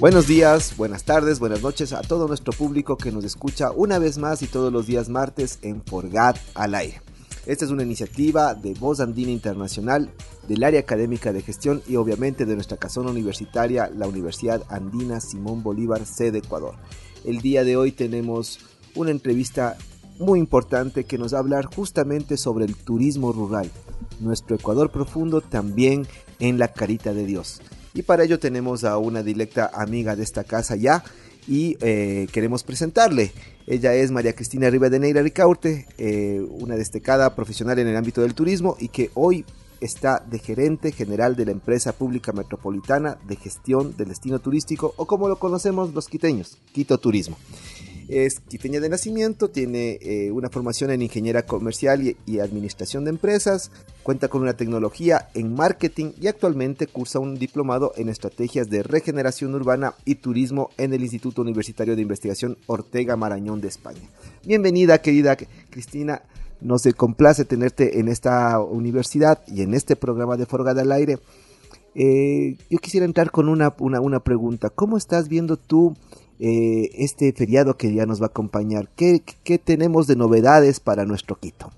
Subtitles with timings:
[0.00, 4.16] Buenos días, buenas tardes, buenas noches a todo nuestro público que nos escucha una vez
[4.16, 7.02] más y todos los días martes en Forgat al aire.
[7.44, 10.10] Esta es una iniciativa de Voz Andina Internacional,
[10.48, 15.62] del área académica de gestión y obviamente de nuestra casona universitaria, la Universidad Andina Simón
[15.62, 16.76] Bolívar, sede Ecuador.
[17.26, 18.58] El día de hoy tenemos
[18.94, 19.76] una entrevista
[20.18, 23.70] muy importante que nos va a hablar justamente sobre el turismo rural,
[24.18, 26.06] nuestro Ecuador profundo también
[26.38, 27.60] en la carita de Dios.
[27.94, 31.02] Y para ello tenemos a una directa amiga de esta casa ya
[31.48, 33.32] y eh, queremos presentarle.
[33.66, 38.76] Ella es María Cristina Rivadeneira Ricaurte, eh, una destacada profesional en el ámbito del turismo
[38.78, 39.44] y que hoy
[39.80, 45.06] está de gerente general de la empresa pública metropolitana de gestión del destino turístico o
[45.06, 47.36] como lo conocemos los quiteños, Quito Turismo.
[48.10, 53.70] Es quiteña de nacimiento, tiene eh, una formación en ingeniera comercial y, administración de empresas,
[54.02, 59.54] cuenta con una tecnología en marketing y actualmente cursa un diplomado en estrategias de regeneración
[59.54, 64.02] urbana y turismo en el Instituto Universitario de Investigación Ortega Marañón de España.
[64.44, 65.36] Bienvenida, querida
[65.70, 66.22] Cristina.
[66.60, 71.20] Nos complace tenerte en esta universidad y en este programa de Forgada al Aire.
[71.94, 74.70] Eh, yo quisiera entrar con una, una, pregunta.
[74.70, 75.94] ¿Cómo estás viendo tú
[76.42, 78.88] eh, este feriado que ya nos va a acompañar.
[78.96, 81.70] ¿Qué, ¿Qué, tenemos de novedades para nuestro Quito?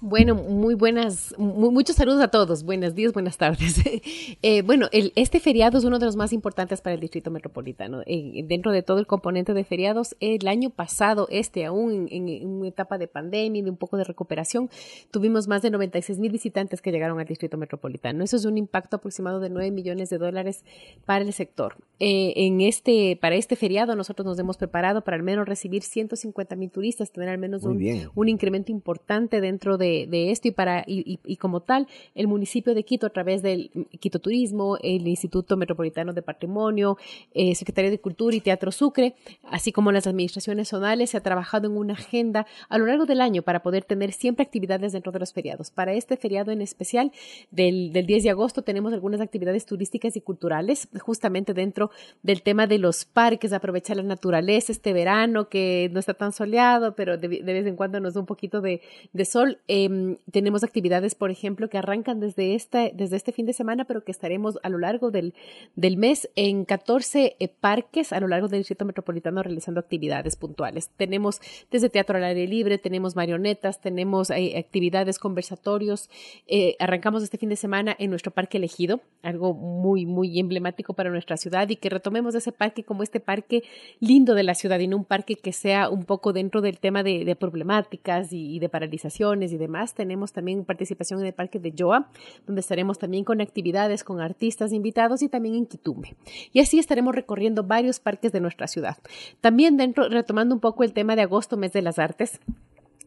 [0.00, 2.64] Bueno, muy buenas, muchos saludos a todos.
[2.64, 3.76] Buenos días, buenas tardes.
[4.42, 8.02] Eh, bueno, el, este feriado es uno de los más importantes para el Distrito Metropolitano.
[8.06, 12.68] Eh, dentro de todo el componente de feriados, el año pasado, este aún en, una
[12.68, 14.68] etapa de pandemia y de un poco de recuperación,
[15.10, 18.22] tuvimos más de 96 mil visitantes que llegaron al Distrito Metropolitano.
[18.22, 20.64] Eso es un impacto aproximado de 9 millones de dólares
[21.04, 21.76] para el sector.
[21.98, 26.56] Eh, en este, para este feriado, nosotros nos hemos preparado para al menos recibir 150
[26.56, 30.84] mil turistas, tener al menos un, un incremento importante dentro de de, esto y, para,
[30.86, 33.70] y, como tal, el municipio de Quito a través del
[34.00, 36.98] Quito Turismo, el Instituto Metropolitano de Patrimonio,
[37.32, 39.14] eh, Secretaría de Cultura y Teatro Sucre,
[39.44, 43.20] así como las administraciones zonales, se ha trabajado en una agenda a lo largo del
[43.20, 45.70] año para poder tener siempre actividades dentro de los feriados.
[45.70, 47.12] Para este feriado en especial,
[47.50, 51.90] del, del 10 de agosto, tenemos algunas actividades turísticas y culturales, justamente dentro
[52.22, 56.94] del tema de los parques, aprovechar la naturaleza este verano que no está tan soleado,
[56.94, 58.80] pero de, vez en cuando nos da un poquito de,
[59.12, 59.58] de sol.
[59.78, 64.04] Em, tenemos actividades, por ejemplo, que arrancan desde, esta, desde este fin de semana, pero
[64.04, 65.34] que estaremos a lo largo del,
[65.74, 70.88] del mes en 14 eh, parques a lo largo del Distrito Metropolitano realizando actividades puntuales.
[70.96, 76.08] Tenemos desde teatro al aire libre, tenemos marionetas, tenemos eh, actividades, conversatorios.
[76.46, 81.10] Eh, arrancamos este fin de semana en nuestro parque elegido, algo muy, muy emblemático para
[81.10, 83.62] nuestra ciudad y que retomemos ese parque como este parque
[84.00, 87.02] lindo de la ciudad y no un parque que sea un poco dentro del tema
[87.02, 89.94] de, problemáticas y, y de paralizaciones y de demás.
[89.94, 92.08] Tenemos también participación en el Parque de Joa,
[92.46, 96.16] donde estaremos también con actividades con artistas invitados y también en Quitumbe.
[96.52, 98.96] Y así estaremos recorriendo varios parques de nuestra ciudad.
[99.40, 102.40] También dentro, retomando un poco el tema de agosto, mes de las artes,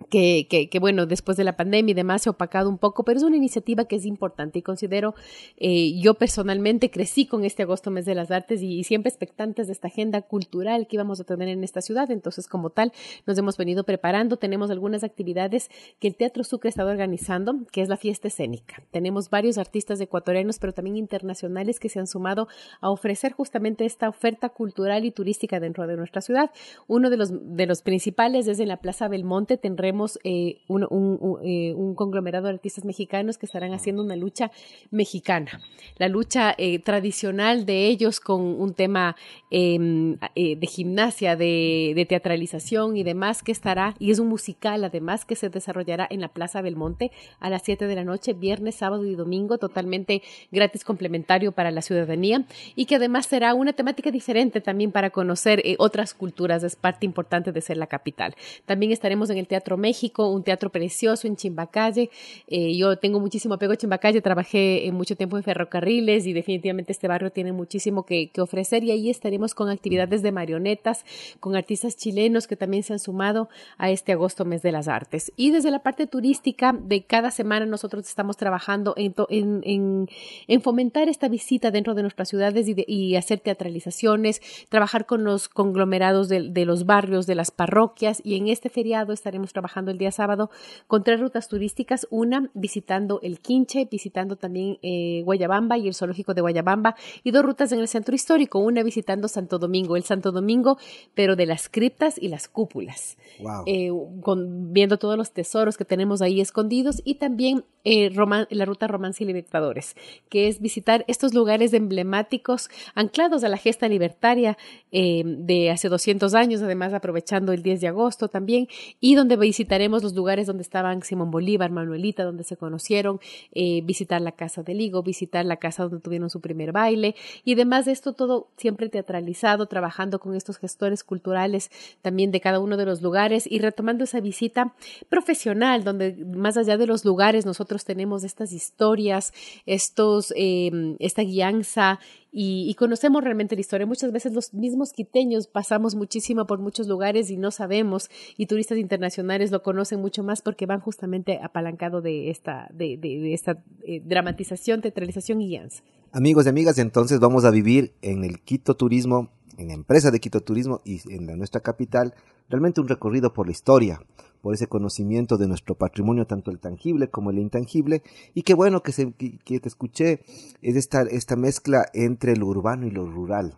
[0.09, 3.03] que, que, que, bueno, después de la pandemia y demás se ha opacado un poco,
[3.03, 5.15] pero es una iniciativa que es importante y considero,
[5.57, 9.73] eh, yo personalmente crecí con este agosto mes de las artes y, siempre expectantes de
[9.73, 12.91] esta agenda cultural que íbamos a tener en esta ciudad, entonces como tal
[13.27, 17.89] nos hemos venido preparando, tenemos algunas actividades que el Teatro Sucre está organizando, que es
[17.89, 18.81] la fiesta escénica.
[18.91, 22.47] Tenemos varios artistas ecuatorianos, pero también internacionales que se han sumado
[22.81, 26.51] a ofrecer justamente esta oferta cultural y turística dentro de nuestra ciudad.
[26.87, 31.95] Uno de los, de los principales es en la Plaza Belmonte, tendremos eh, eh, un,
[31.95, 34.51] conglomerado de artistas mexicanos que estarán haciendo una lucha
[34.91, 35.61] mexicana,
[35.97, 39.15] la lucha eh, tradicional de ellos con un tema
[39.51, 45.35] em, de gimnasia, de, teatralización y demás que estará, y es un musical además que
[45.35, 49.15] se desarrollará en la Plaza Belmonte a las 7 de la noche, viernes, sábado y
[49.15, 50.21] domingo, totalmente
[50.51, 52.45] gratis complementario para la ciudadanía
[52.75, 57.51] y que además será una temática diferente también para conocer otras culturas, es parte importante
[57.51, 58.35] de ser la capital.
[58.65, 62.09] También estaremos en el Teatro México, un teatro precioso en Chimbacalle.
[62.47, 66.91] Eh, yo tengo muchísimo apego a Chimbacalle, trabajé en mucho tiempo en ferrocarriles y definitivamente
[66.91, 71.05] este barrio tiene muchísimo que, que ofrecer y ahí estaremos con actividades de marionetas,
[71.39, 75.31] con artistas chilenos que también se han sumado a este agosto mes de las artes.
[75.35, 80.09] Y desde la parte turística, de cada semana nosotros estamos trabajando en, en,
[80.47, 85.49] en, fomentar esta visita dentro de nuestras ciudades y, y hacer teatralizaciones, trabajar con los
[85.49, 89.97] conglomerados de, de los barrios, de las parroquias y en este feriado estaremos trabajando el
[89.97, 90.49] día sábado
[90.87, 96.33] con tres rutas turísticas, una visitando el Quinche, visitando también eh, Guayabamba y el zoológico
[96.33, 100.31] de Guayabamba y dos rutas en el centro histórico, una visitando Santo Domingo, el Santo
[100.31, 100.77] Domingo,
[101.13, 103.17] pero de las criptas y las cúpulas,
[103.65, 103.91] eh,
[104.21, 108.11] con, viendo todos los tesoros que tenemos ahí escondidos y también eh,
[108.49, 109.95] la ruta Romance y Libertadores,
[110.29, 114.57] que es visitar estos lugares emblemáticos anclados a la gesta libertaria
[114.91, 118.67] de hace 200 años, además aprovechando el 10 de agosto también,
[118.99, 119.37] y donde
[119.69, 123.19] visitaremos los lugares donde estaban Simón Bolívar, Manuelita, donde se conocieron,
[123.51, 127.53] eh, visitar la casa de Ligo, visitar la casa donde tuvieron su primer baile, y
[127.53, 131.69] además de esto todo siempre teatralizado, trabajando con estos gestores culturales
[132.01, 134.73] también de cada uno de los lugares y retomando esa visita
[135.07, 139.33] profesional, donde más allá de los lugares nosotros tenemos estas historias,
[139.67, 141.99] estos, eh, esta guianza
[142.31, 143.87] y, conocemos realmente la historia.
[143.87, 148.77] Muchas veces los mismos quiteños pasamos muchísimo por muchos lugares y no sabemos, y turistas
[148.77, 154.01] internacionales lo conocen mucho más porque van justamente apalancado de esta, de, de, esta eh,
[154.05, 155.83] dramatización, teatralización y guianza.
[156.11, 159.29] Amigos y amigas, entonces vamos a vivir en el Quito Turismo,
[159.59, 162.15] en la empresa de Quito Turismo y en nuestra capital,
[162.47, 164.01] realmente un recorrido por la historia,
[164.41, 168.01] por ese conocimiento de nuestro patrimonio, tanto el tangible como el intangible,
[168.33, 170.21] y qué bueno que, se, te escuché,
[170.61, 173.57] es esta, esta mezcla entre lo urbano y lo rural.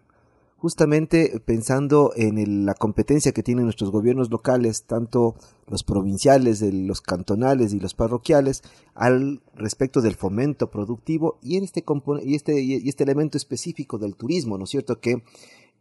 [0.58, 5.34] Justamente pensando en la competencia que tienen nuestros gobiernos locales, tanto
[5.68, 8.62] los provinciales, los cantonales y los parroquiales,
[8.94, 11.84] al respecto del fomento productivo y en este,
[12.24, 15.00] y este, y este elemento específico del turismo, ¿no es cierto?
[15.00, 15.24] Que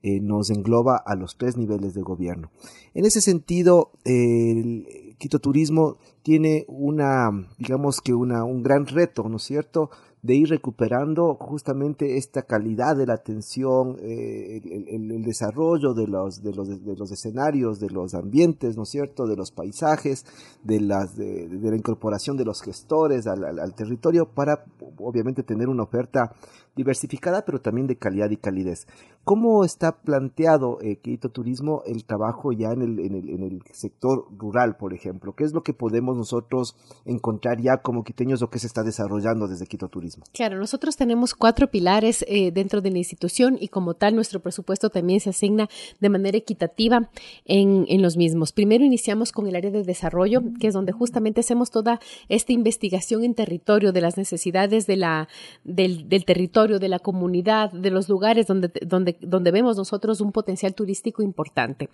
[0.03, 2.51] eh, nos engloba a los tres niveles de gobierno.
[2.95, 9.37] En ese sentido, el Quito Turismo tiene una, digamos que una, un gran reto, ¿no
[9.37, 9.91] es cierto?,
[10.23, 14.61] de ir recuperando justamente esta calidad de la atención, eh,
[14.91, 19.27] el, desarrollo de los, de, los, de los escenarios, de los ambientes, ¿no es cierto?,
[19.27, 20.27] de los paisajes,
[20.63, 24.65] de, las, de, la incorporación de los gestores al, al, territorio para,
[24.99, 26.35] obviamente, tener una oferta
[26.77, 28.87] diversificada, pero también de calidad y calidez.
[29.25, 33.63] ¿Cómo está planteado eh, Quito Turismo el trabajo ya en el, en, el, en el
[33.73, 35.35] sector rural, por ejemplo?
[35.35, 36.75] ¿Qué es lo que podemos nosotros
[37.05, 40.25] encontrar ya como quiteños o que se está desarrollando desde Quito Turismo?
[40.33, 44.91] Claro, nosotros tenemos cuatro pilares eh, dentro de la institución y como tal nuestro presupuesto
[44.91, 45.69] también se asigna
[46.01, 47.11] de manera equitativa
[47.45, 48.53] en, en los mismos.
[48.53, 53.25] Primero iniciamos con el área de desarrollo, que es donde justamente hacemos toda esta investigación
[53.25, 55.29] en territorio de las necesidades de la,
[55.65, 60.33] del, del territorio, de la comunidad, de los lugares donde, donde donde, vemos nosotros un
[60.33, 61.89] potencial turístico importante.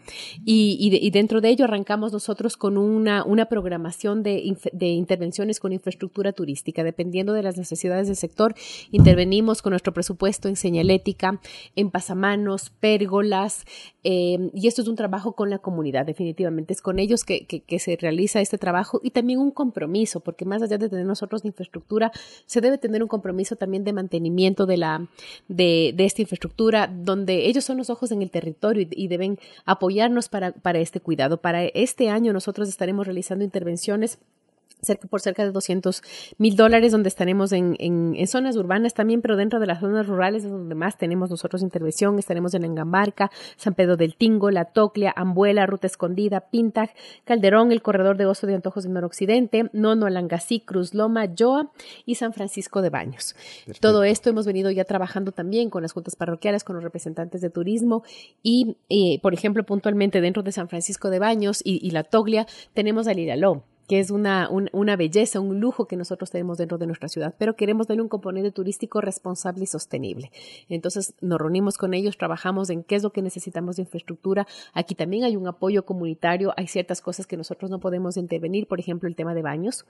[0.45, 6.33] Y, dentro de ello arrancamos nosotros con una, una programación de, de, intervenciones con infraestructura
[6.33, 6.85] turística.
[6.85, 8.55] Dependiendo de las necesidades del sector,
[8.91, 11.41] intervenimos con nuestro presupuesto en señalética,
[11.75, 13.65] en pasamanos, pérgolas,
[14.09, 16.73] eh, y esto es un trabajo con la comunidad, definitivamente.
[16.73, 20.63] Es con ellos que, que, se realiza este trabajo y también un compromiso, porque más
[20.63, 22.13] allá de tener nosotros infraestructura,
[22.47, 25.07] se debe tener un compromiso también de mantenimiento de, la,
[25.49, 30.29] de, de esta infraestructura, donde ellos son los ojos en el territorio y, deben apoyarnos
[30.31, 31.43] para, para este cuidado.
[31.43, 34.19] Para este año nosotros estaremos realizando intervenciones
[34.83, 36.03] cerca por cerca de 200
[36.39, 40.45] mil dólares, donde estaremos en, en, zonas urbanas también, pero dentro de las zonas rurales
[40.45, 42.19] es donde más tenemos nosotros intervención.
[42.19, 47.83] Estaremos en Engambarca, San Pedro del Tingo, La Toclia, Ambuela, Ruta Escondida, Pintac, Calderón, el
[47.83, 51.71] Corredor de Oso de Antojos del Noroccidente, Nono, Alangasí, Cruz Loma, Yoa
[52.05, 53.35] y San Francisco de Baños.
[53.81, 57.51] Todo esto hemos venido ya trabajando también con las juntas parroquiales, con los representantes de
[57.51, 58.03] turismo
[58.43, 62.47] y, eh, por ejemplo, puntualmente dentro de San Francisco de Baños y, y La Toglia
[62.75, 66.87] tenemos al Iraló que es una, una belleza, un lujo que nosotros tenemos dentro de
[66.87, 70.31] nuestra ciudad, pero queremos darle un componente turístico responsable y sostenible.
[70.69, 74.47] Entonces nos reunimos con ellos, trabajamos en qué es lo que necesitamos de infraestructura.
[74.73, 78.81] Aquí también hay un apoyo comunitario, hay ciertas cosas que nosotros no podemos intervenir, por
[78.81, 79.85] ejemplo, el tema de baños.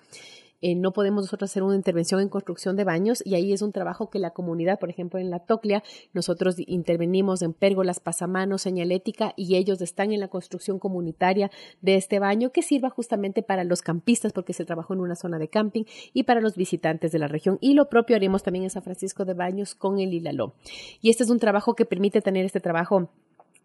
[0.60, 3.72] Eh, no podemos nosotros hacer una intervención en construcción de baños y ahí es un
[3.72, 5.82] trabajo que la comunidad, por ejemplo, en la Toclia,
[6.12, 11.50] nosotros intervenimos en pérgolas, pasamanos, señalética y ellos están en la construcción comunitaria
[11.82, 15.38] de este baño que sirva justamente para los campistas porque se trabajó en una zona
[15.38, 17.58] de camping y para los visitantes de la región.
[17.60, 20.54] Y lo propio haremos también en San Francisco de Baños con el Hilaló.
[21.00, 23.10] Y este es un trabajo que permite tener este trabajo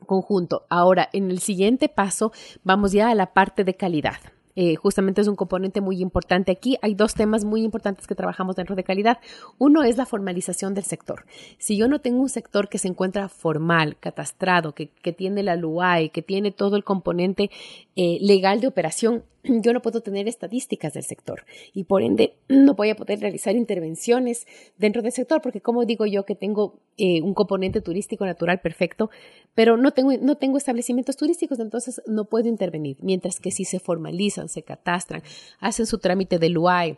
[0.05, 0.65] conjunto.
[0.69, 2.31] Ahora, en el siguiente paso,
[2.63, 4.17] vamos ya a la parte de calidad.
[4.55, 6.77] Eh, justamente es un componente muy importante aquí.
[6.81, 9.19] Hay dos temas muy importantes que trabajamos dentro de calidad.
[9.57, 11.25] Uno es la formalización del sector.
[11.57, 15.55] Si yo no tengo un sector que se encuentra formal, catastrado, que, que tiene la
[15.55, 17.49] LUAI, que tiene todo el componente
[17.95, 19.23] eh, legal de operación,
[19.63, 23.55] yo no puedo tener estadísticas del sector y por ende no voy a poder realizar
[23.55, 28.61] intervenciones dentro del sector porque como digo yo que tengo eh, un componente turístico natural
[28.61, 29.09] perfecto,
[29.55, 32.97] pero no tengo, no tengo establecimientos turísticos, entonces no puedo intervenir.
[33.01, 35.23] Mientras que si se formalizan, se catastran,
[35.59, 36.97] hacen su trámite del UAI,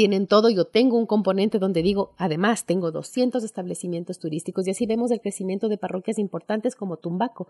[0.00, 0.48] tienen todo.
[0.48, 5.20] Yo tengo un componente donde digo, además, tengo 200 establecimientos turísticos y así vemos el
[5.20, 7.48] crecimiento de parroquias importantes como Tumbaco,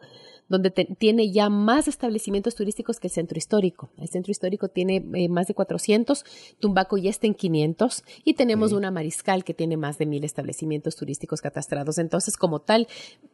[0.49, 3.91] donde tiene ya más establecimientos turísticos que el centro histórico.
[3.99, 6.25] El centro histórico tiene eh, más de 400,
[6.59, 10.97] Tumbaco ya está en 500 y tenemos una mariscal que tiene más de mil establecimientos
[10.97, 11.99] turísticos catastrados.
[11.99, 12.89] Entonces, como tal,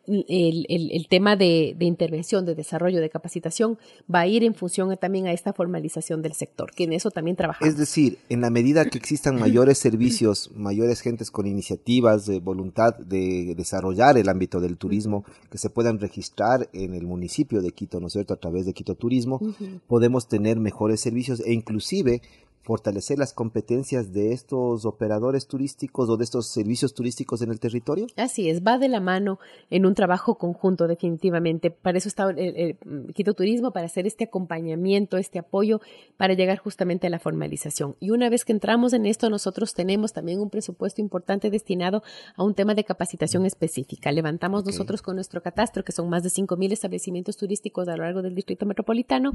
[0.07, 3.79] el, el, tema de, de, intervención, de desarrollo, de capacitación
[4.15, 7.35] va a ir en función también a esta formalización del sector, que en eso también
[7.35, 7.73] trabajamos.
[7.73, 12.97] Es decir, en la medida que existan mayores servicios, mayores gentes con iniciativas de voluntad
[12.99, 18.01] de desarrollar el ámbito del turismo, que se puedan registrar en el municipio de Quito,
[18.01, 19.41] ¿no es cierto?, a través de Quito Turismo,
[19.87, 22.21] podemos tener mejores servicios e inclusive
[22.67, 28.09] fortalecer las competencias de estos operadores turísticos o de estos servicios turísticos en el territorio?
[28.17, 29.39] Así es, va de la mano
[29.71, 31.71] en un trabajo conjunto definitivamente.
[31.71, 32.77] Para eso está el,
[33.15, 35.81] Quito Turismo, para hacer este acompañamiento, este apoyo,
[36.17, 37.95] para llegar justamente a la formalización.
[38.01, 42.03] Y una vez que entramos en esto, nosotros tenemos también un presupuesto importante destinado
[42.35, 44.11] a un tema de capacitación específica.
[44.11, 48.23] Levantamos nosotros con nuestro catastro, que son más de 5.000 establecimientos turísticos a lo largo
[48.23, 49.33] del distrito metropolitano,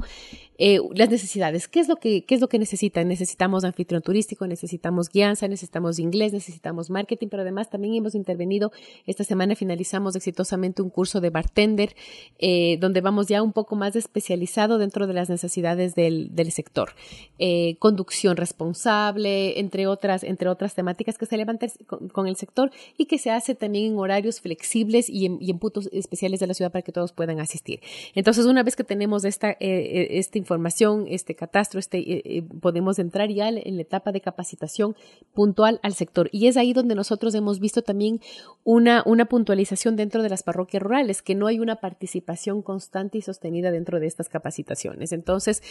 [0.58, 1.66] eh, las necesidades.
[1.66, 3.10] ¿Qué es lo que, qué es lo que necesitan?
[3.22, 8.72] Necesitamos anfitrión turístico, necesitamos guianza, necesitamos inglés, necesitamos marketing, pero además también hemos intervenido,
[9.06, 11.94] esta semana finalizamos exitosamente un curso de bartender,
[12.38, 16.90] eh, donde vamos ya un poco más especializado dentro de las necesidades del, sector.
[17.38, 23.06] Eh, conducción responsable, entre otras, entre otras temáticas que se levantan con, el sector y
[23.06, 26.82] que se hace también en horarios flexibles y en, puntos especiales de la ciudad para
[26.82, 27.80] que todos puedan asistir.
[28.14, 33.28] Entonces, una vez que tenemos esta, eh, esta información, este catastro, este, podemos entrar entrar
[33.28, 34.96] ya en la etapa de capacitación
[35.34, 36.30] puntual al sector.
[36.32, 38.20] Y es ahí donde nosotros hemos visto también
[38.64, 43.22] una, una puntualización dentro de las parroquias rurales, que no hay una participación constante y
[43.22, 45.12] sostenida dentro de estas capacitaciones.
[45.12, 45.62] Entonces,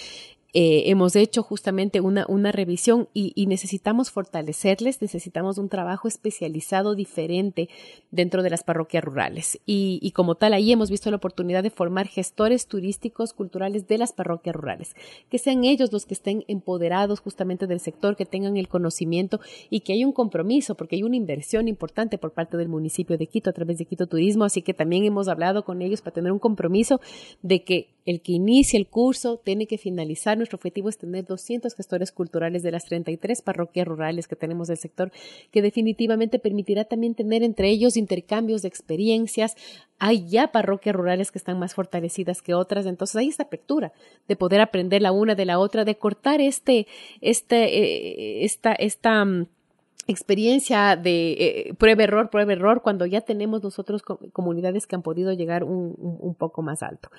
[0.53, 7.69] eh, hemos hecho justamente una, una revisión y, necesitamos fortalecerles, necesitamos un trabajo especializado diferente
[8.11, 9.59] dentro de las parroquias rurales.
[9.65, 13.97] Y, y como tal, ahí hemos visto la oportunidad de formar gestores turísticos, culturales de
[13.97, 14.95] las parroquias rurales,
[15.29, 19.79] que sean ellos los que estén empoderados justamente del sector, que tengan el conocimiento y
[19.79, 23.49] que hay un compromiso, porque hay una inversión importante por parte del municipio de Quito
[23.49, 26.39] a través de Quito Turismo, así que también hemos hablado con ellos para tener un
[26.39, 26.99] compromiso
[27.41, 30.37] de que el que inicie el curso tiene que finalizar.
[30.37, 34.77] Nuestro objetivo es tener 200 gestores culturales de las 33 parroquias rurales que tenemos del
[34.77, 35.11] sector,
[35.51, 39.55] que definitivamente permitirá también tener entre ellos intercambios de experiencias.
[39.99, 43.93] Hay ya parroquias rurales que están más fortalecidas que otras, entonces hay esta apertura
[44.27, 46.87] de poder aprender la una de la otra, de cortar este,
[47.19, 49.47] este, eh, esta, esta mm,
[50.07, 54.01] experiencia de eh, prueba error, prueba error, cuando ya tenemos nosotros
[54.33, 57.09] comunidades que han podido llegar un, un, poco más alto.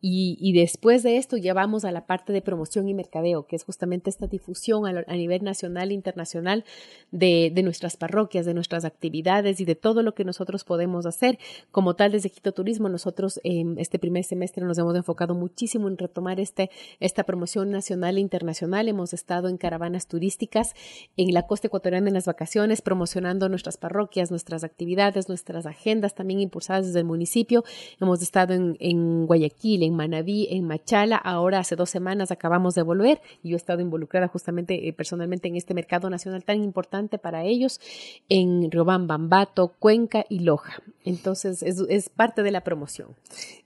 [0.00, 3.64] Y, después de esto ya vamos a la parte de promoción y mercadeo, que es
[3.64, 6.64] justamente esta difusión a, nivel nacional e internacional
[7.10, 11.40] de, nuestras parroquias, de nuestras actividades y de todo lo que nosotros podemos hacer.
[11.72, 15.98] Como tal, desde Quito Turismo, nosotros en este primer semestre nos hemos enfocado muchísimo en
[15.98, 18.86] retomar este, esta promoción nacional e internacional.
[18.86, 20.74] Hemos estado en caravanas turísticas
[21.16, 26.38] en la costa ecuatoriana en las vacaciones, promocionando nuestras parroquias, nuestras actividades, nuestras agendas también
[26.38, 27.64] impulsadas desde el municipio.
[28.00, 31.16] Hemos estado en, en Guayaquil, en Manabí, en Machala.
[31.16, 33.20] Ahora hace dos semanas acabamos de volver.
[33.42, 37.80] Yo he estado involucrada justamente eh, personalmente en este mercado nacional tan importante para ellos
[38.28, 40.82] en Riobán, Bambato, Cuenca y Loja.
[41.04, 43.08] Entonces es, parte de la promoción.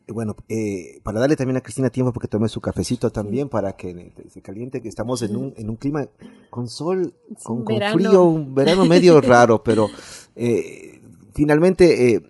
[0.09, 4.12] Bueno, eh, para darle también a Cristina tiempo porque tome su cafecito también para que
[4.31, 6.09] se caliente, que estamos en un, en un clima
[6.50, 9.88] con sol, con, frío, un verano medio raro, pero
[10.37, 11.00] eh,
[11.35, 12.23] finalmente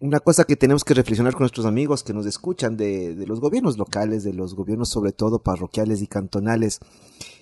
[0.00, 3.78] una cosa que tenemos que reflexionar con nuestros amigos que nos escuchan de, los gobiernos
[3.78, 6.80] locales, de los gobiernos sobre todo parroquiales y cantonales,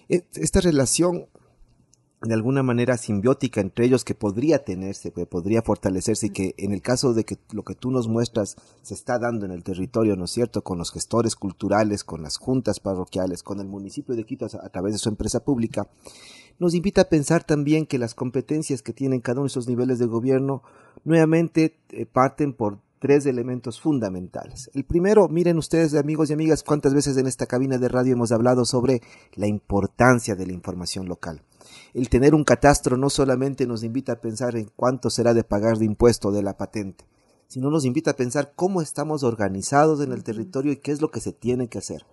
[0.09, 1.27] esta relación
[2.23, 6.73] de alguna manera simbiótica entre ellos que podría tenerse, que podría fortalecerse y que en
[6.73, 10.17] el caso de que lo que tú nos muestras se está dando en el territorio,
[10.17, 14.25] ¿no es cierto?, con los gestores culturales, con las juntas parroquiales, con el municipio de
[14.25, 15.89] Quito a través de su empresa pública,
[16.59, 19.99] nos invita a pensar también que las competencias que tienen cada uno de esos niveles
[19.99, 20.63] de gobierno
[21.05, 24.71] nuevamente eh, parten por tres elementos fundamentales.
[24.73, 28.33] El primero, miren ustedes amigos y amigas, cuántas veces en esta cabina de radio hemos
[28.33, 29.03] hablado sobre
[29.35, 31.43] la importancia de la información local.
[31.93, 35.77] El tener un catastro no solamente nos invita a pensar en cuánto será de pagar
[35.77, 37.05] de impuesto de la patente,
[37.47, 41.11] sino nos invita a pensar cómo estamos organizados en el territorio y qué es lo
[41.11, 42.07] que se tiene que hacer.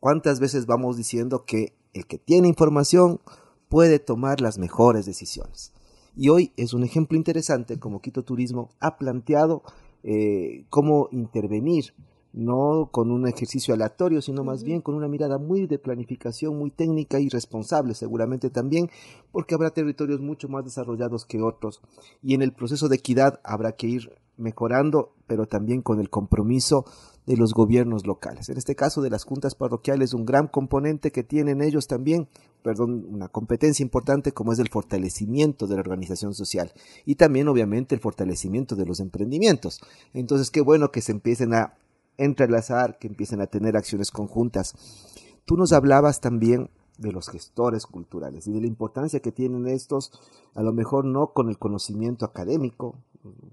[0.00, 3.20] ¿Cuántas veces vamos diciendo que el que tiene información
[3.68, 5.72] puede tomar las mejores decisiones?
[6.16, 9.62] Y hoy es un ejemplo interesante como Quito Turismo ha planteado
[10.02, 11.92] eh, cómo intervenir,
[12.32, 16.70] no con un ejercicio aleatorio, sino más bien con una mirada muy de planificación, muy
[16.70, 18.90] técnica y responsable seguramente también,
[19.32, 21.80] porque habrá territorios mucho más desarrollados que otros.
[22.22, 26.84] Y en el proceso de equidad habrá que ir mejorando, pero también con el compromiso
[27.26, 28.48] de los gobiernos locales.
[28.48, 32.28] En este caso de las juntas parroquiales, un gran componente que tienen ellos también,
[32.66, 36.72] perdón, una competencia importante como es el fortalecimiento de la organización social
[37.04, 39.80] y también obviamente el fortalecimiento de los emprendimientos.
[40.12, 41.74] Entonces, qué bueno que se empiecen a
[42.16, 44.74] entrelazar, que empiecen a tener acciones conjuntas.
[45.44, 50.12] Tú nos hablabas también de los gestores culturales y de la importancia que tienen estos,
[50.54, 52.96] a lo mejor no con el conocimiento académico,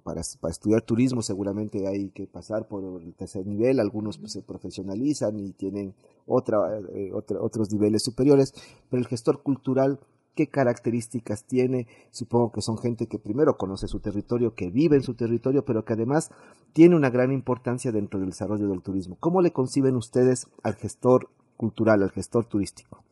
[0.04, 5.40] para, estudiar turismo seguramente hay que pasar por el tercer nivel, algunos pues, se profesionalizan
[5.40, 5.94] y tienen
[6.26, 8.54] otra, eh, otros niveles superiores,
[8.90, 10.00] pero el gestor cultural,
[10.36, 11.88] ¿qué características tiene?
[12.12, 15.86] Supongo que son gente que primero conoce su territorio, que vive en su territorio, pero
[15.86, 16.32] que además
[16.74, 19.18] tiene una gran importancia dentro del desarrollo del turismo.
[19.20, 23.04] ¿Cómo le conciben ustedes al gestor cultural, al gestor turístico?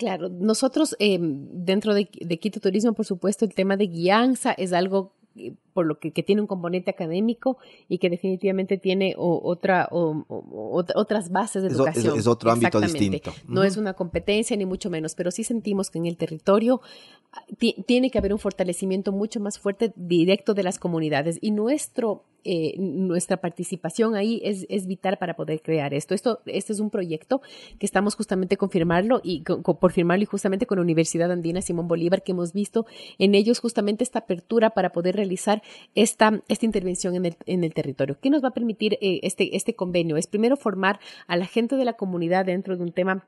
[0.00, 4.72] Claro, nosotros eh, dentro de, de, Quito Turismo, por supuesto, el tema de guianza es
[4.72, 7.58] algo eh, por lo que, tiene un componente académico
[7.88, 12.18] y que definitivamente tiene otra, otras bases de educación.
[12.18, 13.32] Es, otro ámbito distinto.
[13.46, 16.80] No es una competencia ni mucho menos, pero sí sentimos que en el territorio
[17.32, 17.44] ah,
[17.86, 22.74] tiene que haber un fortalecimiento mucho más fuerte directo de las comunidades y nuestro eh,
[22.78, 26.14] nuestra participación ahí es, es, vital para poder crear esto.
[26.14, 27.42] Esto este es un proyecto
[27.78, 32.22] que estamos justamente confirmarlo y por firmarlo y justamente con la Universidad Andina Simón Bolívar
[32.22, 32.86] que hemos visto
[33.18, 35.59] en ellos justamente esta apertura para poder realizar
[35.94, 38.18] esta, esta intervención en el, en el territorio.
[38.20, 40.16] ¿Qué nos va a permitir eh, este, este convenio?
[40.16, 43.26] Es primero formar a la gente de la comunidad dentro de un tema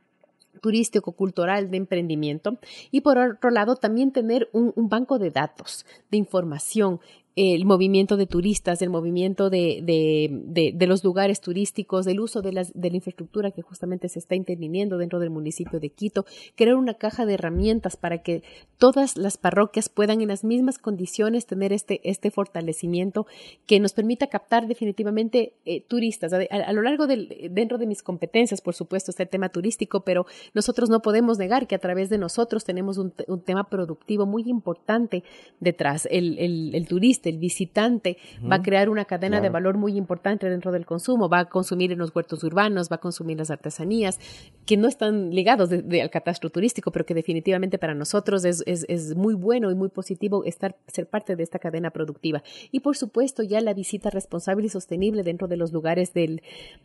[0.61, 2.59] turístico, cultural, de emprendimiento
[2.91, 7.01] y por otro lado también tener un, un, banco de datos, de información
[7.35, 12.53] el movimiento de turistas, el movimiento de, de, de, los lugares turísticos, del uso de,
[12.53, 16.77] las, de la infraestructura que justamente se está interviniendo dentro del municipio de Quito, crear
[16.77, 18.43] una caja de herramientas para que
[18.77, 23.27] todas las parroquias puedan en las mismas condiciones tener este, este fortalecimiento
[23.67, 26.35] que nos permita captar definitivamente eh, turistas.
[26.35, 30.27] A, lo largo del, dentro de mis competencias, por supuesto, está el tema turístico, pero
[30.53, 34.43] nosotros no podemos negar que a través de nosotros tenemos un, un tema productivo muy
[34.51, 35.25] importante
[35.61, 36.07] detrás.
[36.11, 38.17] El, el, el turista el visitante,
[38.51, 41.93] va a crear una cadena de valor muy importante dentro del consumo, va a consumir
[41.93, 44.19] en los huertos urbanos, va a consumir las artesanías,
[44.67, 49.35] que no están ligados al catastro turístico, pero que definitivamente para nosotros es, es, muy
[49.35, 52.43] bueno y muy positivo estar, ser parte de esta cadena productiva.
[52.71, 56.43] Y por supuesto, ya la visita responsable y sostenible dentro de los lugares del,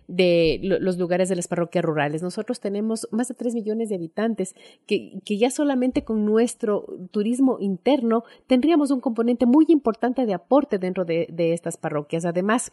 [0.07, 2.21] de los lugares de las parroquias rurales.
[2.21, 7.57] Nosotros tenemos más de 3 millones de habitantes que, que ya solamente con nuestro turismo
[7.59, 12.25] interno tendríamos un componente muy importante de aporte dentro de, de estas parroquias.
[12.25, 12.71] Además,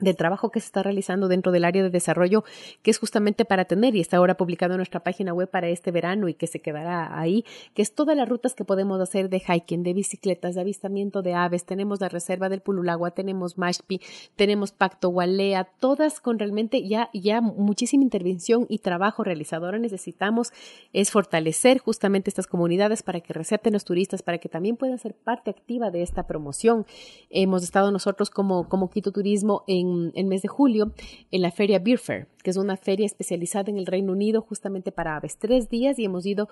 [0.00, 2.44] del trabajo que se está realizando dentro del área de desarrollo,
[2.82, 5.90] que es justamente para tener, y está ahora publicado en nuestra página web para este
[5.90, 9.40] verano y que se quedará ahí, que es todas las rutas que podemos hacer de
[9.40, 14.00] hiking, de bicicletas, de avistamiento de aves, tenemos la reserva del Pululagua, tenemos Mashpi,
[14.36, 19.66] tenemos Pacto Gualea, todas con realmente ya, ya muchísima intervención y trabajo realizado.
[19.66, 20.52] Ahora necesitamos
[20.92, 25.14] es fortalecer justamente estas comunidades para que recepten los turistas, para que también puedan ser
[25.14, 26.86] parte activa de esta promoción.
[27.30, 30.92] Hemos estado nosotros como, como Quito Turismo en en, mes de julio
[31.30, 34.92] en la feria Beer Fair, que es una feria especializada en el Reino Unido justamente
[34.92, 35.36] para aves.
[35.38, 36.48] Tres días y hemos ido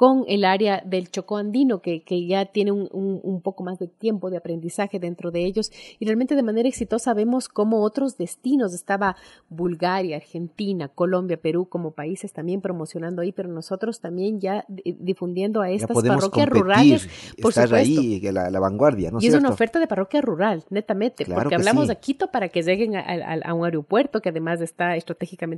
[0.00, 3.86] con el área del Chocó Andino, que, que ya tiene un, un, poco más de
[3.86, 5.70] tiempo de aprendizaje dentro de ellos.
[5.98, 9.16] Y realmente de manera exitosa vemos cómo otros destinos, estaba
[9.50, 15.70] Bulgaria, Argentina, Colombia, Perú como países también promocionando ahí, pero nosotros también ya difundiendo a
[15.70, 17.08] estas parroquias rurales.
[17.42, 19.10] Por estar ahí, la, la vanguardia.
[19.10, 22.62] ¿no y es una oferta de parroquia rural, netamente, porque hablamos de Quito para que
[22.62, 23.04] lleguen a,
[23.44, 24.96] a, un aeropuerto que además está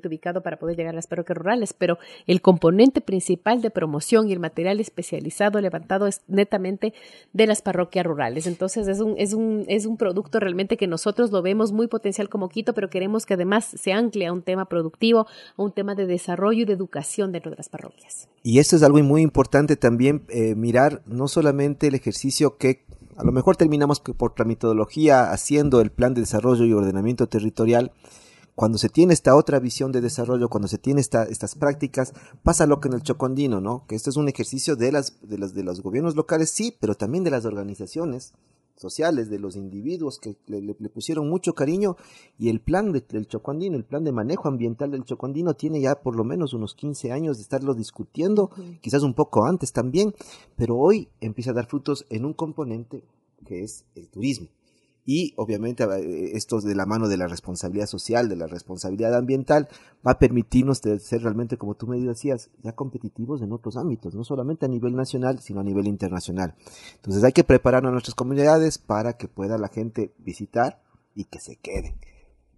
[0.05, 4.33] ubicado para poder llegar a las parroquias rurales, pero el componente principal de promoción y
[4.33, 6.93] el material especializado levantado es netamente
[7.33, 8.47] de las parroquias rurales.
[8.47, 12.29] Entonces es un, es un, es un producto realmente que nosotros lo vemos muy potencial
[12.29, 15.95] como Quito, pero queremos que además se ancle a un tema productivo, a un tema
[15.95, 18.29] de desarrollo y de educación dentro de las parroquias.
[18.43, 22.85] Y esto es algo muy importante también, eh, mirar no solamente el ejercicio que
[23.17, 27.93] a lo mejor terminamos por tramitología haciendo el plan de desarrollo y ordenamiento territorial,
[28.55, 32.13] cuando se tiene esta otra visión de desarrollo, cuando se tiene estas prácticas,
[32.43, 33.87] pasa lo que en el Chocondino, ¿no?
[33.87, 36.95] Que esto es un ejercicio de las, de las, de los gobiernos locales, sí, pero
[36.95, 38.35] también de las organizaciones
[38.77, 41.97] sociales, de los individuos que le, pusieron mucho cariño.
[42.39, 46.17] Y el plan del Chocondino, el plan de manejo ambiental del Chocondino tiene ya por
[46.17, 50.15] lo menos unos 15 años de estarlo discutiendo, quizás un poco antes también,
[50.57, 53.05] pero hoy empieza a dar frutos en un componente
[53.47, 54.49] que es el turismo
[55.05, 59.69] y obviamente eh, esto de la mano de la responsabilidad social, de la responsabilidad ambiental,
[60.07, 64.23] va a permitirnos ser realmente, como tú me decías, ya competitivos en otros ámbitos, no
[64.23, 66.55] solamente a nivel nacional, sino a nivel internacional.
[66.97, 70.83] Entonces hay que preparar a nuestras comunidades para que pueda la gente visitar
[71.15, 71.97] y que se queden.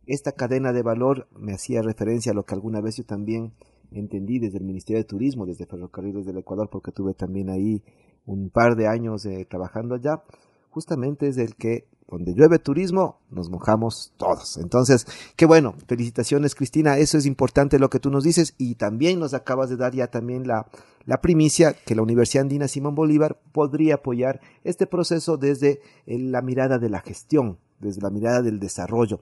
[0.06, 3.54] Esta cadena de valor me hacía referencia a lo que alguna vez yo también
[3.90, 7.82] entendí desde el Ministerio de Turismo, desde Ferrocarriles del Ecuador, porque tuve también ahí
[8.26, 10.22] un par de años eh, trabajando allá,
[10.70, 14.58] justamente es el que donde llueve turismo, nos mojamos todos.
[14.58, 19.18] Entonces, qué bueno, felicitaciones Cristina, eso es importante lo que tú nos dices y también
[19.18, 20.66] nos acabas de dar ya también la,
[21.06, 26.42] la primicia que la Universidad Andina Simón Bolívar podría apoyar este proceso desde eh, la
[26.42, 29.20] mirada de la gestión, desde la mirada del desarrollo.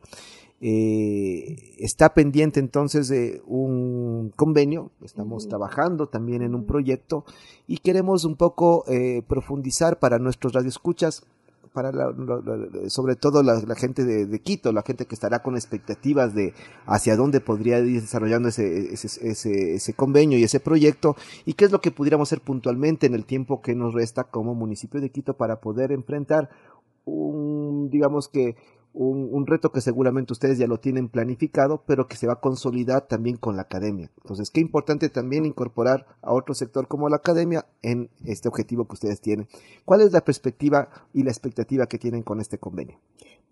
[0.65, 7.25] Eh, está pendiente entonces de un convenio, estamos trabajando también en un proyecto
[7.67, 11.25] y queremos un poco eh, profundizar para nuestros radioescuchas
[11.73, 11.93] para
[12.89, 16.55] sobre todo la, gente de, Quito, la gente que estará con expectativas de
[16.87, 21.73] hacia dónde podría ir desarrollando ese, ese, ese, convenio y ese proyecto y qué es
[21.73, 25.35] lo que pudiéramos hacer puntualmente en el tiempo que nos resta como municipio de Quito
[25.35, 26.51] para poder enfrentar
[27.05, 28.57] un, digamos que
[28.95, 33.07] un, reto que seguramente ustedes ya lo tienen planificado, pero que se va a consolidar
[33.09, 34.11] también con la academia.
[34.19, 38.95] Entonces, qué importante también incorporar a otro sector como la academia en este objetivo que
[38.95, 39.49] ustedes tienen.
[39.85, 42.99] ¿Cuál es la perspectiva y la expectativa que tienen con este convenio?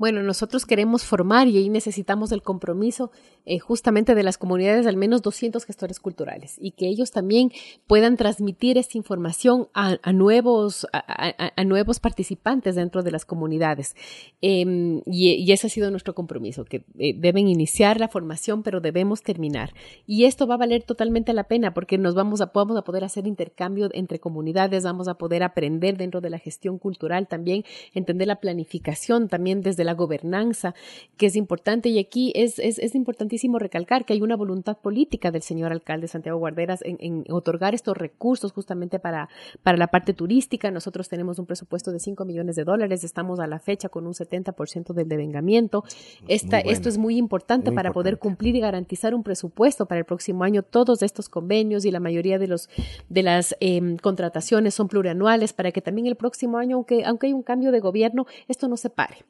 [0.01, 3.11] Bueno, nosotros queremos formar y ahí necesitamos el compromiso
[3.45, 7.53] eh, justamente de las comunidades de al menos 200 gestores culturales y que ellos también
[7.87, 13.95] puedan transmitir esta información a, nuevos, a, nuevos participantes dentro de las comunidades.
[14.41, 19.23] Em, y, ese ha sido nuestro compromiso, que eh, deben iniciar la formación, pero debemos
[19.23, 19.75] terminar.
[20.07, 23.05] Y esto va a valer totalmente la pena porque nos vamos a, vamos a poder
[23.05, 28.29] hacer intercambio entre comunidades, vamos a poder aprender dentro de la gestión cultural también, entender
[28.29, 30.75] la planificación también desde la la gobernanza,
[31.17, 31.89] que es importante.
[31.89, 36.39] Y aquí es, es, importantísimo recalcar que hay una voluntad política del señor alcalde Santiago
[36.39, 39.29] Guarderas en, otorgar estos recursos justamente para,
[39.63, 40.71] para la parte turística.
[40.71, 44.13] Nosotros tenemos un presupuesto de 5 millones de dólares, estamos a la fecha con un
[44.13, 45.85] 70% del devengamiento.
[46.29, 50.45] Esta, Esto es muy importante para poder cumplir y garantizar un presupuesto para el próximo
[50.45, 50.63] año.
[50.63, 52.69] Todos estos convenios y la mayoría de, los,
[53.09, 57.33] de las em, contrataciones son plurianuales para que también el próximo año, aunque, aunque hay
[57.33, 59.25] un cambio de gobierno, esto no se pare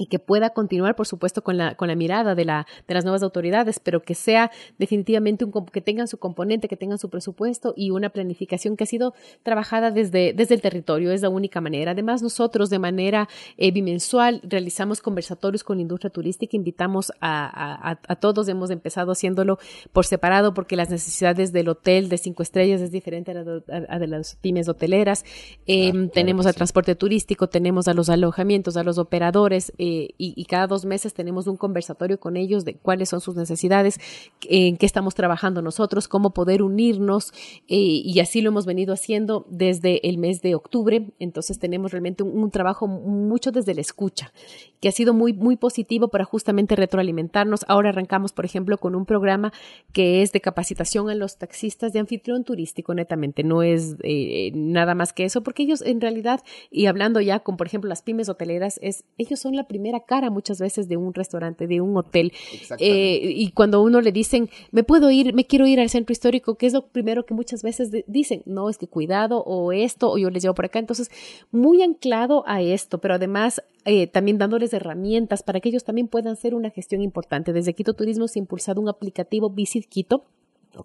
[0.00, 3.04] y que pueda continuar, por supuesto, con la, con la mirada de, la, de las
[3.04, 7.74] nuevas autoridades, pero que sea definitivamente un, que tengan su componente, que tengan su presupuesto
[7.76, 11.90] y una planificación que ha sido trabajada desde, desde el territorio, es la única manera.
[11.90, 18.16] Además, nosotros de manera eh, bimensual realizamos conversatorios con la industria turística, invitamos a, a,
[18.16, 19.58] todos, hemos empezado haciéndolo
[19.92, 24.36] por separado porque las necesidades del hotel de cinco estrellas es diferente a, de las
[24.36, 25.26] pymes hoteleras.
[25.66, 29.74] Em, tenemos el transporte turístico, tenemos a los alojamientos, a los operadores.
[29.76, 34.00] Eh, y, cada dos meses tenemos un conversatorio con ellos de cuáles son sus necesidades,
[34.48, 37.32] en qué estamos trabajando nosotros, cómo poder unirnos
[37.68, 41.06] eh, y así lo hemos venido haciendo desde el mes de octubre.
[41.18, 44.32] Entonces tenemos realmente un, trabajo mucho desde la escucha,
[44.80, 47.64] que ha sido muy, muy positivo para justamente retroalimentarnos.
[47.68, 49.52] Ahora arrancamos, por ejemplo, con un programa
[49.92, 53.44] que es de capacitación a los taxistas de anfitrión turístico, netamente.
[53.44, 57.56] No es eh, nada más que eso, porque ellos en realidad, y hablando ya con,
[57.56, 60.98] por ejemplo, las pymes hoteleras, es, ellos son la primera primera cara muchas veces de
[60.98, 62.32] un restaurante, de un hotel.
[62.78, 66.56] Eh, y cuando uno le dicen, me puedo ir, me quiero ir al centro histórico,
[66.56, 68.42] ¿qué es lo primero que muchas veces dicen?
[68.44, 70.78] No, es que cuidado o esto, o yo les llevo por acá.
[70.78, 71.10] Entonces,
[71.50, 76.34] muy anclado a esto, pero además eh, también dándoles herramientas para que ellos también puedan
[76.34, 77.54] hacer una gestión importante.
[77.54, 80.24] Desde Quito Turismo se ha impulsado un aplicativo Visit Quito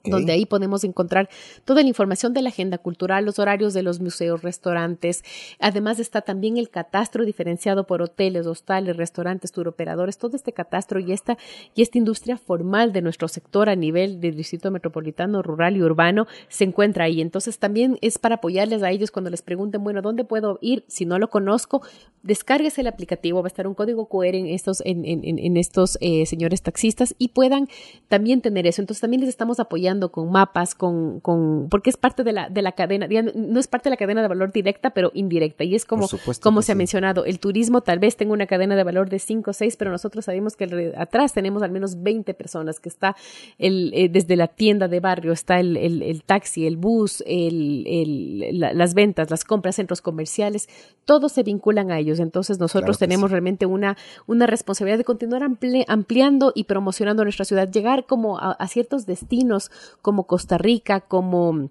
[0.03, 1.29] donde ahí podemos encontrar
[1.63, 5.23] toda la información de la agenda cultural, los horarios de los museos, restaurantes.
[5.59, 11.11] Además está también el catastro diferenciado por hoteles, hostales, restaurantes, turoperadores, todo este catastro y
[11.11, 11.37] esta,
[11.75, 16.27] y esta industria formal de nuestro sector a nivel del distrito metropolitano, rural y urbano
[16.47, 17.21] se encuentra ahí.
[17.21, 20.83] Entonces también es para apoyarles a ellos cuando les pregunten, bueno, ¿dónde puedo ir?
[20.87, 21.81] Si no lo conozco,
[22.23, 25.97] descárguese el aplicativo, va a estar un código QR en estos, en, en, en estos
[26.01, 27.67] eh, señores taxistas y puedan
[28.07, 28.81] también tener eso.
[28.81, 32.49] Entonces también les estamos apoyando apoyando con mapas, con, con, porque es parte de la,
[32.49, 35.63] de la cadena, no es parte de la cadena de valor directa, pero indirecta.
[35.63, 36.07] Y es como,
[36.41, 39.51] como se ha mencionado, el turismo tal vez tenga una cadena de valor de 5
[39.51, 43.15] o 6, pero nosotros sabemos que atrás tenemos al menos 20 personas, que está
[43.59, 48.93] el, eh, desde la tienda de barrio, está el, el, taxi, el bus, el, las
[48.93, 50.67] ventas, las compras, centros comerciales,
[51.05, 52.19] todos se vinculan a ellos.
[52.19, 58.05] Entonces nosotros tenemos realmente una, una responsabilidad de continuar ampliando y promocionando nuestra ciudad, llegar
[58.05, 59.64] como a ciertos destinos
[60.01, 61.69] como Costa Rica, como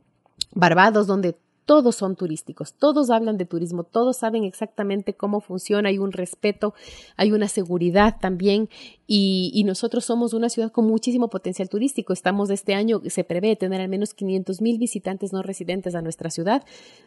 [0.52, 5.98] Barbados, donde todos son turísticos, todos hablan de turismo, todos saben exactamente cómo funciona, hay
[5.98, 6.74] un respeto,
[7.16, 8.68] hay una seguridad también
[9.06, 12.12] y, nosotros somos una ciudad con muchísimo potencial turístico.
[12.12, 16.30] Estamos este año, se prevé tener al menos 500 mil visitantes no residentes a nuestra
[16.30, 16.64] ciudad.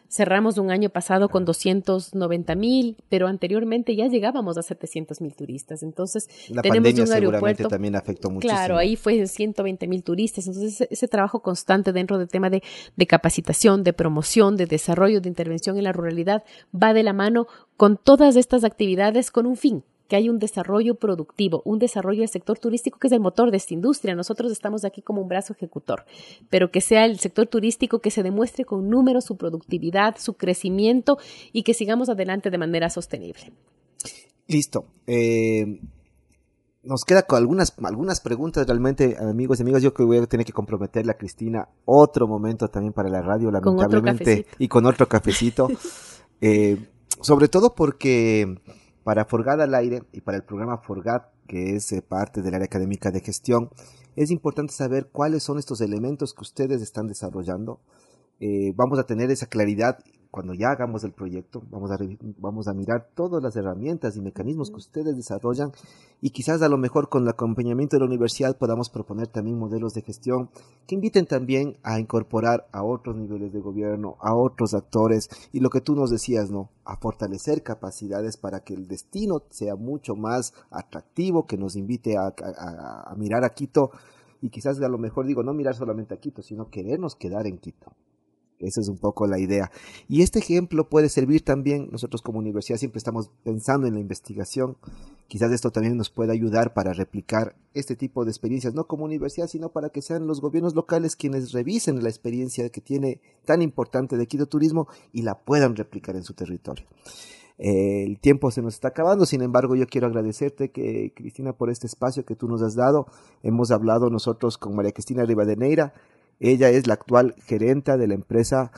[0.08, 5.82] Cerramos un año pasado con 290 mil, pero anteriormente ya llegábamos a 700 mil turistas.
[5.82, 7.68] Entonces, La tenemos un aeropuerto.
[7.68, 8.56] también afectó muchísimo.
[8.56, 10.46] Claro, ahí fue 120 mil turistas.
[10.46, 12.62] Entonces, ese, trabajo constante dentro del tema de,
[12.96, 17.46] de capacitación, de promoción, de desarrollo, de intervención en la ruralidad, va de la mano
[17.76, 22.28] con todas estas actividades con un fin, que hay un desarrollo productivo, un desarrollo del
[22.28, 24.14] sector turístico que es el motor de esta industria.
[24.14, 26.04] Nosotros estamos aquí como un brazo ejecutor,
[26.48, 31.18] pero que sea el sector turístico que se demuestre con números su productividad, su crecimiento
[31.52, 33.52] y que sigamos adelante de manera sostenible.
[34.46, 34.86] Listo.
[35.06, 35.78] Eh,
[36.88, 39.82] nos queda con algunas, algunas preguntas realmente, amigos y amigas.
[39.82, 43.20] Yo creo que voy a tener que comprometerle a Cristina otro momento también para la
[43.20, 45.68] radio, lamentablemente, y con otro cafecito.
[46.40, 46.78] Eh,
[47.20, 48.60] sobre todo porque
[49.02, 52.66] para Forgad al aire y para el programa Forgad, que es eh, parte del área
[52.66, 53.70] académica de gestión,
[54.14, 57.80] es importante saber cuáles son estos elementos que ustedes están desarrollando.
[58.38, 59.98] Eh, vamos a tener esa claridad
[60.38, 61.98] cuando ya hagamos el proyecto, vamos a,
[62.38, 65.72] vamos a mirar todas las herramientas y mecanismos que ustedes desarrollan
[66.20, 69.94] y quizás a lo mejor con el acompañamiento de la universidad podamos proponer también modelos
[69.94, 70.48] de gestión
[70.86, 75.70] que inviten también a incorporar a otros niveles de gobierno, a otros actores y lo
[75.70, 76.70] que tú nos decías, ¿no?
[76.84, 82.32] A fortalecer capacidades para que el destino sea mucho más atractivo, que nos invite a,
[83.08, 83.90] a mirar a Quito
[84.40, 87.58] y quizás a lo mejor digo, no mirar solamente a Quito, sino querernos quedar en
[87.58, 87.90] Quito.
[88.60, 89.70] Esa es un poco la idea.
[90.08, 94.76] Y este ejemplo puede servir también, nosotros como universidad siempre estamos pensando en la investigación,
[95.28, 99.46] quizás esto también nos pueda ayudar para replicar este tipo de experiencias, no como universidad,
[99.46, 104.16] sino para que sean los gobiernos locales quienes revisen la experiencia que tiene tan importante
[104.16, 106.84] de Quito Turismo y la puedan replicar en su territorio.
[107.58, 111.86] el tiempo se nos está acabando, sin embargo yo quiero agradecerte que Cristina por este
[111.86, 113.06] espacio que tú nos has dado.
[113.42, 115.92] Hemos hablado nosotros con María Cristina Rivadeneira,
[116.40, 118.70] ella es la actual gerenta de la empresa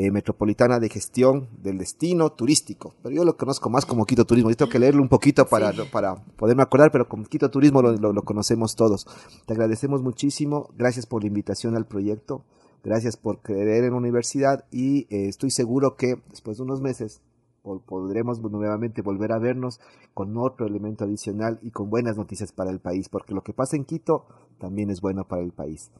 [0.00, 2.94] eh, metropolitana de gestión del destino turístico.
[3.02, 4.48] Pero yo lo conozco más como Quito Turismo.
[4.48, 7.96] Yo tengo que leerlo un poquito para, para poderme acordar, pero como Quito Turismo lo,
[7.96, 9.08] lo, conocemos todos.
[9.46, 10.70] Te agradecemos muchísimo.
[10.76, 12.44] Gracias por la invitación al proyecto.
[12.84, 17.20] Gracias por creer en la universidad y eh, estoy seguro que después de unos meses
[17.86, 19.80] podremos nuevamente volver a vernos
[20.14, 23.76] con otro elemento adicional y con buenas noticias para el país, porque lo que pasa
[23.76, 24.26] en Quito
[24.58, 25.90] también es bueno para el país.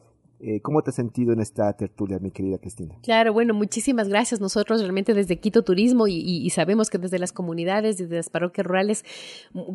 [0.41, 2.95] Eh, ¿Cómo te has sentido en esta tertulia, mi querida Cristina?
[3.03, 4.39] Claro, bueno, muchísimas gracias.
[4.39, 9.05] Nosotros realmente desde Quito Turismo y, sabemos que desde las comunidades, desde las parroquias rurales,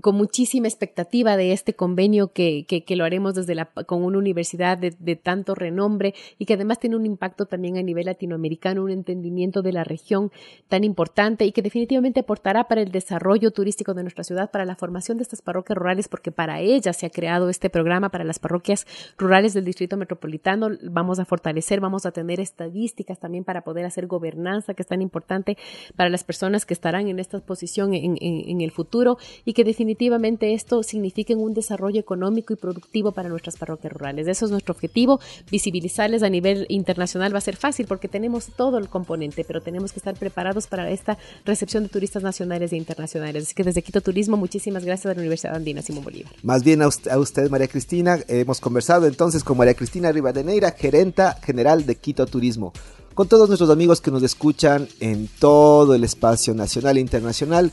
[0.01, 4.79] con muchísima expectativa de este convenio que, que, lo haremos desde la, con una universidad
[4.79, 8.91] de, de, tanto renombre y que además tiene un impacto también a nivel latinoamericano, un
[8.91, 10.33] entendimiento de la región
[10.69, 14.77] tan importante y que definitivamente aportará para el desarrollo turístico de nuestra ciudad, para la
[14.77, 18.39] formación de estas parroquias rurales, porque para ellas se ha creado este programa para las
[18.39, 18.87] parroquias
[19.19, 24.07] rurales del Distrito Metropolitano vamos a fortalecer, vamos a tener estadísticas también para poder hacer
[24.07, 25.57] gobernanza, que es tan importante
[25.97, 30.83] para las personas que estarán en esta posición en, el futuro y que definitivamente esto
[30.83, 34.27] signifique un desarrollo económico y productivo para nuestras parroquias rurales.
[34.27, 38.79] Eso es nuestro objetivo, visibilizarles a nivel internacional va a ser fácil porque tenemos todo
[38.79, 43.45] el componente, pero tenemos que estar preparados para esta recepción de turistas nacionales e internacionales.
[43.45, 46.33] Así que desde Quito Turismo, muchísimas gracias a la Universidad Andina Simón Bolívar.
[46.43, 51.39] Más bien a usted, María Cristina, hemos conversado entonces con María Cristina Rivadena Neira, gerenta
[51.43, 52.73] general de Quito Turismo.
[53.15, 57.73] Con todos nuestros amigos que nos escuchan en todo el espacio nacional e internacional.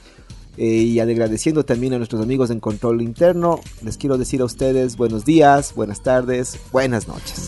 [0.57, 4.97] Eh, y agradeciendo también a nuestros amigos en Control Interno, les quiero decir a ustedes
[4.97, 7.47] buenos días, buenas tardes, buenas noches.